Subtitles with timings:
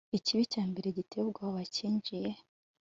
[0.17, 2.31] Ikibi cya mbere giteye ubwoba cyinjiye